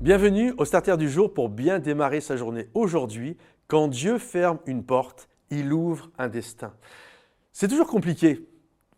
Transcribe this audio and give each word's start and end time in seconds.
Bienvenue 0.00 0.54
au 0.56 0.64
Starter 0.64 0.96
du 0.96 1.10
jour 1.10 1.34
pour 1.34 1.50
bien 1.50 1.78
démarrer 1.78 2.22
sa 2.22 2.34
journée. 2.34 2.70
Aujourd'hui, 2.72 3.36
quand 3.68 3.86
Dieu 3.86 4.16
ferme 4.16 4.58
une 4.64 4.82
porte, 4.82 5.28
il 5.50 5.74
ouvre 5.74 6.10
un 6.16 6.28
destin. 6.28 6.72
C'est 7.52 7.68
toujours 7.68 7.86
compliqué, 7.86 8.48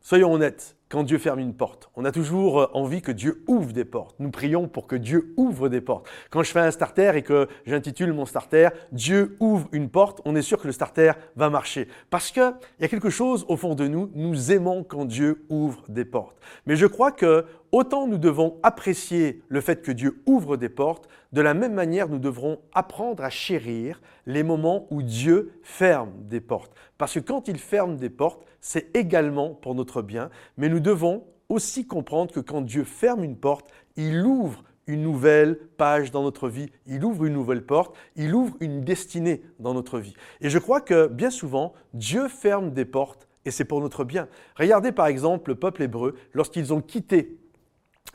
soyons 0.00 0.32
honnêtes 0.32 0.76
quand 0.88 1.02
Dieu 1.02 1.18
ferme 1.18 1.40
une 1.40 1.54
porte. 1.54 1.90
On 1.96 2.04
a 2.04 2.12
toujours 2.12 2.60
euh, 2.60 2.66
envie 2.74 3.02
que 3.02 3.10
Dieu 3.10 3.42
ouvre 3.48 3.72
des 3.72 3.86
portes. 3.86 4.14
Nous 4.20 4.30
prions 4.30 4.68
pour 4.68 4.86
que 4.86 4.94
Dieu 4.94 5.32
ouvre 5.36 5.68
des 5.68 5.80
portes. 5.80 6.06
Quand 6.30 6.44
je 6.44 6.52
fais 6.52 6.60
un 6.60 6.70
starter 6.70 7.12
et 7.16 7.22
que 7.22 7.48
j'intitule 7.66 8.12
mon 8.12 8.26
starter 8.26 8.68
Dieu 8.92 9.36
ouvre 9.40 9.68
une 9.72 9.88
porte, 9.88 10.20
on 10.26 10.36
est 10.36 10.42
sûr 10.42 10.60
que 10.60 10.66
le 10.66 10.72
starter 10.72 11.12
va 11.34 11.48
marcher. 11.48 11.88
Parce 12.10 12.30
qu'il 12.30 12.54
y 12.78 12.84
a 12.84 12.88
quelque 12.88 13.10
chose 13.10 13.44
au 13.48 13.56
fond 13.56 13.74
de 13.74 13.88
nous, 13.88 14.10
nous 14.14 14.52
aimons 14.52 14.84
quand 14.84 15.06
Dieu 15.06 15.46
ouvre 15.48 15.82
des 15.88 16.04
portes. 16.04 16.36
Mais 16.66 16.76
je 16.76 16.86
crois 16.86 17.10
que 17.10 17.46
autant 17.72 18.06
nous 18.06 18.18
devons 18.18 18.58
apprécier 18.62 19.42
le 19.48 19.60
fait 19.60 19.82
que 19.82 19.90
Dieu 19.90 20.22
ouvre 20.26 20.56
des 20.56 20.68
portes, 20.68 21.08
de 21.32 21.40
la 21.40 21.54
même 21.54 21.72
manière 21.72 22.08
nous 22.08 22.18
devrons 22.18 22.58
apprendre 22.74 23.24
à 23.24 23.30
chérir 23.30 24.00
les 24.26 24.42
moments 24.42 24.86
où 24.90 25.02
Dieu 25.02 25.52
ferme 25.62 26.12
des 26.28 26.40
portes. 26.40 26.72
Parce 26.98 27.14
que 27.14 27.20
quand 27.20 27.48
il 27.48 27.58
ferme 27.58 27.96
des 27.96 28.10
portes, 28.10 28.44
c'est 28.60 28.94
également 28.94 29.54
pour 29.54 29.74
notre 29.74 30.02
bien, 30.02 30.30
mais 30.56 30.68
nous 30.68 30.80
devons 30.80 31.24
aussi 31.48 31.86
comprendre 31.86 32.32
que 32.32 32.40
quand 32.40 32.60
Dieu 32.60 32.84
ferme 32.84 33.24
une 33.24 33.36
porte, 33.36 33.70
il 33.96 34.24
ouvre 34.24 34.62
une 34.86 35.02
nouvelle 35.02 35.58
page 35.76 36.10
dans 36.10 36.22
notre 36.22 36.48
vie, 36.48 36.70
il 36.86 37.04
ouvre 37.04 37.24
une 37.24 37.34
nouvelle 37.34 37.64
porte, 37.64 37.94
il 38.16 38.34
ouvre 38.34 38.56
une 38.60 38.82
destinée 38.82 39.42
dans 39.58 39.74
notre 39.74 39.98
vie. 39.98 40.14
Et 40.40 40.50
je 40.50 40.58
crois 40.58 40.80
que 40.80 41.06
bien 41.06 41.30
souvent, 41.30 41.72
Dieu 41.94 42.28
ferme 42.28 42.72
des 42.72 42.84
portes 42.84 43.28
et 43.44 43.50
c'est 43.50 43.64
pour 43.64 43.80
notre 43.80 44.04
bien. 44.04 44.28
Regardez 44.56 44.92
par 44.92 45.06
exemple 45.06 45.50
le 45.50 45.56
peuple 45.56 45.82
hébreu 45.82 46.14
lorsqu'ils 46.32 46.72
ont 46.72 46.80
quitté 46.80 47.38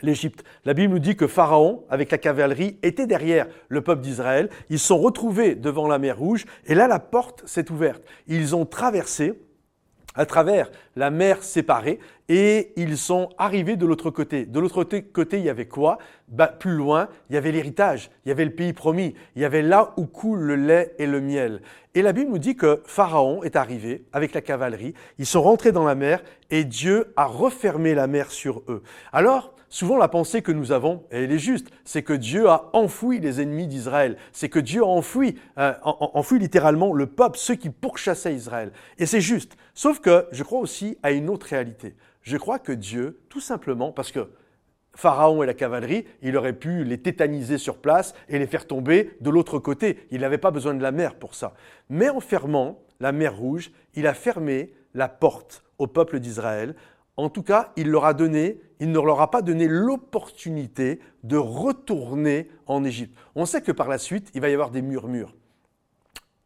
l'Égypte. 0.02 0.44
La 0.66 0.74
Bible 0.74 0.94
nous 0.94 1.00
dit 1.00 1.16
que 1.16 1.28
Pharaon, 1.28 1.86
avec 1.90 2.12
la 2.12 2.18
cavalerie, 2.18 2.78
était 2.84 3.08
derrière 3.08 3.48
le 3.68 3.82
peuple 3.82 4.02
d'Israël. 4.02 4.50
Ils 4.70 4.80
sont 4.80 4.98
retrouvés 4.98 5.56
devant 5.56 5.88
la 5.88 6.00
mer 6.00 6.18
Rouge 6.18 6.46
et 6.66 6.76
là 6.76 6.88
la 6.88 7.00
porte 7.00 7.44
s'est 7.48 7.72
ouverte. 7.72 8.04
Ils 8.28 8.56
ont 8.56 8.66
traversé 8.66 9.42
à 10.16 10.26
travers 10.26 10.72
la 10.96 11.12
mer 11.12 11.44
séparée 11.44 12.00
et 12.30 12.74
ils 12.76 12.98
sont 12.98 13.30
arrivés 13.38 13.76
de 13.78 13.86
l'autre 13.86 14.10
côté. 14.10 14.46
De 14.46 14.60
l'autre 14.60 14.84
côté, 14.84 15.38
il 15.38 15.46
y 15.46 15.50
avait 15.50 15.68
quoi? 15.68 15.98
Bah, 16.28 16.48
Plus 16.48 16.76
loin, 16.76 17.08
il 17.30 17.36
y 17.36 17.38
avait 17.38 17.52
l'héritage, 17.52 18.12
il 18.26 18.30
y 18.30 18.32
avait 18.32 18.46
le 18.46 18.52
pays 18.52 18.74
promis, 18.74 19.16
il 19.36 19.42
y 19.42 19.46
avait 19.46 19.62
là 19.62 19.94
où 19.98 20.06
coule 20.06 20.40
le 20.40 20.56
lait 20.56 20.94
et 21.00 21.08
le 21.08 21.22
miel. 21.22 21.62
Et 21.96 22.02
la 22.02 22.12
Bible 22.12 22.32
nous 22.32 22.38
dit 22.38 22.56
que 22.56 22.82
Pharaon 22.86 23.44
est 23.44 23.56
arrivé 23.56 24.04
avec 24.12 24.34
la 24.34 24.42
cavalerie, 24.42 24.94
ils 25.18 25.26
sont 25.26 25.42
rentrés 25.42 25.72
dans 25.72 25.86
la 25.86 25.96
mer 25.96 26.22
et 26.50 26.64
Dieu 26.64 27.14
a 27.16 27.26
refermé 27.26 27.96
la 27.96 28.08
mer 28.08 28.32
sur 28.32 28.62
eux. 28.68 28.84
Alors, 29.14 29.54
souvent 29.70 29.98
la 29.98 30.08
pensée 30.08 30.42
que 30.42 30.52
nous 30.52 30.72
avons, 30.72 31.04
et 31.12 31.24
elle 31.24 31.32
est 31.32 31.40
juste, 31.40 31.70
c'est 31.86 32.04
que 32.04 32.14
Dieu 32.14 32.50
a 32.50 32.70
enfoui 32.74 33.20
les 33.20 33.42
ennemis 33.42 33.68
d'Israël, 33.68 34.18
c'est 34.32 34.50
que 34.50 34.60
Dieu 34.60 34.82
a 34.82 34.88
enfoui, 34.88 35.40
euh, 35.58 35.74
enfoui 35.84 36.40
littéralement 36.40 36.94
le 36.94 37.08
peuple, 37.08 37.38
ceux 37.38 37.56
qui 37.56 37.70
pourchassaient 37.70 38.34
Israël. 38.34 38.72
Et 38.98 39.06
c'est 39.06 39.22
juste. 39.22 39.58
Sauf 39.74 40.00
que 40.00 40.28
je 40.32 40.44
crois 40.44 40.60
aussi 40.60 40.98
à 41.04 41.12
une 41.12 41.30
autre 41.30 41.48
réalité. 41.48 41.96
Je 42.28 42.36
crois 42.36 42.60
que 42.60 42.74
Dieu, 42.74 43.22
tout 43.30 43.40
simplement, 43.40 43.94
parce 43.94 44.12
que 44.12 44.30
Pharaon 44.94 45.44
et 45.44 45.46
la 45.46 45.54
cavalerie, 45.54 46.04
il 46.22 46.36
aurait 46.36 46.52
pu 46.52 46.84
les 46.84 46.98
tétaniser 46.98 47.58
sur 47.58 47.78
place 47.78 48.14
et 48.28 48.38
les 48.38 48.48
faire 48.48 48.68
tomber 48.68 49.16
de 49.22 49.30
l'autre 49.30 49.60
côté. 49.60 50.08
Il 50.12 50.20
n'avait 50.20 50.38
pas 50.38 50.52
besoin 50.52 50.74
de 50.74 50.82
la 50.82 50.92
mer 50.92 51.16
pour 51.16 51.36
ça. 51.36 51.54
Mais 51.88 52.10
en 52.10 52.20
fermant 52.20 52.82
la 53.00 53.14
mer 53.14 53.38
Rouge, 53.38 53.72
il 53.94 54.08
a 54.08 54.14
fermé 54.14 54.74
la 54.94 55.08
porte 55.08 55.64
au 55.78 55.88
peuple 55.88 56.20
d'Israël 56.20 56.76
en 57.20 57.30
tout 57.30 57.42
cas, 57.42 57.74
il 57.76 57.90
leur 57.90 58.06
a 58.06 58.14
donné, 58.14 58.62
il 58.80 58.92
ne 58.92 59.00
leur 59.00 59.22
a 59.22 59.32
pas 59.32 59.42
donné 59.42 59.68
l'opportunité 59.68 61.00
de 61.24 61.36
retourner 61.36 62.48
en 62.68 62.84
Égypte. 62.84 63.18
On 63.34 63.48
sait 63.48 63.62
que 63.62 63.72
par 63.72 63.88
la 63.88 63.98
suite, 63.98 64.30
il 64.36 64.42
va 64.42 64.50
y 64.50 64.54
avoir 64.54 64.70
des 64.70 64.84
murmures. 64.84 65.34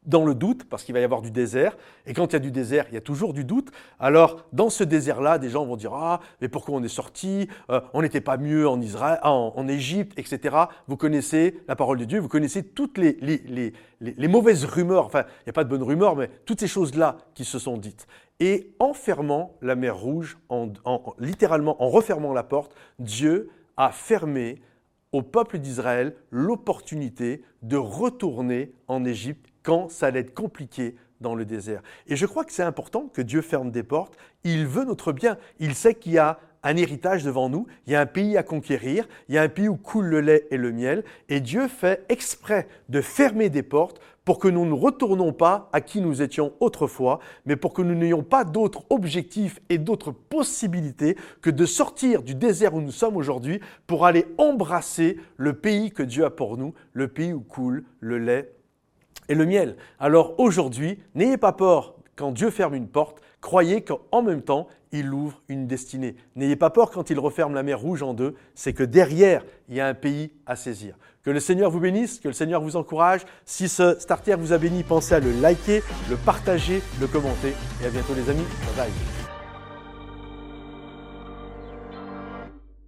Dans 0.04 0.26
le 0.26 0.34
doute, 0.34 0.64
parce 0.68 0.84
qu'il 0.84 0.96
va 0.96 1.00
y 1.00 1.04
avoir 1.04 1.22
du 1.22 1.30
désert, 1.30 1.78
et 2.08 2.14
quand 2.14 2.26
il 2.26 2.34
y 2.34 2.36
a 2.36 2.40
du 2.40 2.50
désert, 2.50 2.86
il 2.90 2.96
y 2.96 2.98
a 2.98 3.02
toujours 3.02 3.34
du 3.34 3.44
doute. 3.44 3.70
Alors, 4.00 4.46
dans 4.52 4.72
ce 4.72 4.84
désert-là, 4.84 5.38
des 5.38 5.52
gens 5.52 5.64
vont 5.64 5.76
dire 5.76 5.94
Ah, 5.94 6.22
mais 6.42 6.48
pourquoi 6.48 6.74
on 6.76 6.84
est 6.84 6.88
sorti 6.88 7.48
euh, 7.70 7.82
On 7.94 8.02
n'était 8.02 8.20
pas 8.20 8.38
mieux 8.38 8.68
en 8.68 8.82
Israël, 8.82 9.20
en, 9.22 9.68
Égypte, 9.68 10.18
etc. 10.18 10.56
Vous 10.88 10.98
connaissez 10.98 11.62
la 11.68 11.76
parole 11.76 12.00
de 12.00 12.06
Dieu, 12.06 12.20
vous 12.20 12.28
connaissez 12.28 12.64
toutes 12.64 12.98
les, 12.98 13.74
mauvaises 14.28 14.66
rumeurs, 14.66 15.06
enfin, 15.06 15.24
il 15.42 15.44
n'y 15.46 15.50
a 15.52 15.54
pas 15.54 15.64
de 15.64 15.70
bonnes 15.70 15.84
rumeurs, 15.84 16.16
mais 16.16 16.32
toutes 16.46 16.62
ces 16.62 16.68
choses-là 16.68 17.18
qui 17.36 17.46
se 17.46 17.60
sont 17.60 17.78
dites. 17.78 18.08
Et 18.40 18.74
en 18.80 18.94
fermant 18.96 19.54
la 19.62 19.76
mer 19.76 19.96
Rouge, 19.96 20.40
en, 20.50 20.74
littéralement 21.20 21.82
en 21.84 21.90
refermant 21.90 22.34
la 22.34 22.44
porte, 22.44 22.74
Dieu 22.98 23.52
a 23.78 23.92
fermé 23.92 24.64
au 25.12 25.22
peuple 25.22 25.60
d'Israël 25.60 26.16
l'opportunité 26.32 27.44
de 27.62 27.78
retourner 27.78 28.74
en 28.88 29.06
Égypte 29.06 29.51
quand 29.64 29.90
ça 29.90 30.08
allait 30.08 30.22
être 30.22 30.34
compliqué 30.34 30.96
dans 31.22 31.36
le 31.36 31.46
désert. 31.46 31.82
Et 32.08 32.16
je 32.16 32.26
crois 32.26 32.44
que 32.44 32.52
c'est 32.52 32.64
important 32.64 33.08
que 33.14 33.22
Dieu 33.22 33.42
ferme 33.42 33.72
des 33.72 33.84
portes. 33.84 34.18
Il 34.44 34.66
veut 34.66 34.86
notre 34.86 35.14
bien. 35.14 35.38
Il 35.60 35.76
sait 35.76 35.94
qu'il 35.94 36.14
y 36.14 36.18
a 36.18 36.40
un 36.64 36.78
héritage 36.78 37.24
devant 37.24 37.50
nous, 37.50 37.68
il 37.88 37.94
y 37.94 37.96
a 37.96 38.02
un 38.02 38.06
pays 38.06 38.38
à 38.38 38.44
conquérir, 38.44 39.08
il 39.28 39.36
y 39.36 39.38
a 39.38 39.42
un 39.42 39.50
pays 39.50 39.68
où 39.68 39.78
coule 39.78 40.06
le 40.06 40.22
lait 40.22 40.48
et 40.52 40.58
le 40.58 40.72
miel, 40.72 41.04
et 41.30 41.40
Dieu 41.40 41.68
fait 41.68 42.06
exprès 42.10 42.68
de 42.90 43.02
fermer 43.02 43.50
des 43.50 43.64
portes 43.64 44.00
pour 44.26 44.38
que 44.38 44.48
nous 44.48 44.66
ne 44.66 44.74
retournons 44.74 45.34
pas 45.34 45.70
à 45.74 45.82
qui 45.82 46.00
nous 46.02 46.22
étions 46.22 46.54
autrefois, 46.60 47.20
mais 47.46 47.56
pour 47.56 47.74
que 47.74 47.82
nous 47.82 47.96
n'ayons 47.96 48.22
pas 48.22 48.44
d'autres 48.44 48.84
objectifs 48.92 49.60
et 49.70 49.80
d'autres 49.80 50.12
possibilités 50.12 51.18
que 51.42 51.50
de 51.50 51.66
sortir 51.66 52.22
du 52.22 52.36
désert 52.36 52.76
où 52.76 52.82
nous 52.82 52.92
sommes 52.92 53.18
aujourd'hui 53.18 53.60
pour 53.88 54.06
aller 54.06 54.28
embrasser 54.38 55.18
le 55.38 55.54
pays 55.54 55.90
que 55.90 56.04
Dieu 56.04 56.26
a 56.26 56.30
pour 56.30 56.58
nous, 56.58 56.76
le 56.94 57.08
pays 57.08 57.34
où 57.34 57.42
coule 57.42 57.84
le 58.00 58.20
lait 58.20 58.54
et 59.30 59.36
le 59.36 59.46
miel. 59.46 59.78
Alors 60.00 60.40
aujourd'hui, 60.40 61.00
n'ayez 61.16 61.38
pas 61.38 61.54
peur 61.54 61.96
quand 62.16 62.32
Dieu 62.32 62.50
ferme 62.50 62.76
une 62.76 62.88
porte, 62.88 63.22
croyez 63.40 63.84
qu'en 63.84 64.22
même 64.22 64.42
temps, 64.42 64.68
il 64.92 65.14
ouvre 65.14 65.42
une 65.48 65.68
destinée. 65.68 66.16
N'ayez 66.36 66.56
pas 66.56 66.70
peur 66.70 66.92
quand 66.92 67.10
il 67.10 67.20
referme 67.20 67.54
la 67.54 67.64
mer 67.64 67.80
rouge 67.80 68.04
en 68.04 68.14
deux, 68.14 68.36
c'est 68.56 68.74
que 68.74 68.84
derrière, 68.84 69.44
il 69.70 69.76
y 69.76 69.80
a 69.80 69.88
un 69.88 69.94
pays 69.94 70.32
à 70.46 70.56
saisir. 70.56 70.98
Que 71.24 71.32
le 71.32 71.40
Seigneur 71.40 71.72
vous 71.72 71.80
bénisse, 71.80 72.20
que 72.20 72.28
le 72.28 72.34
Seigneur 72.34 72.62
vous 72.62 72.76
encourage. 72.76 73.22
Si 73.46 73.70
ce 73.70 73.98
starter 74.00 74.36
vous 74.36 74.54
a 74.54 74.58
béni, 74.58 74.84
pensez 74.84 75.16
à 75.16 75.20
le 75.20 75.32
liker, 75.32 75.82
le 76.10 76.16
partager, 76.18 76.82
le 77.00 77.08
commenter. 77.08 77.54
Et 77.82 77.88
à 77.88 77.90
bientôt 77.90 78.14
les 78.14 78.30
amis. 78.30 78.46
Bye 78.76 78.88
bye. 78.88 79.21